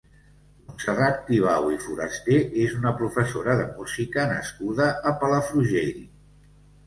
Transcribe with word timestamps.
Montserrat 0.67 1.19
Tibau 1.25 1.67
i 1.73 1.75
Foraster 1.83 2.37
és 2.63 2.73
una 2.79 2.93
professora 3.01 3.57
de 3.61 3.67
música 3.81 4.25
nascuda 4.33 4.87
a 5.11 5.15
Palafrugell. 5.25 5.95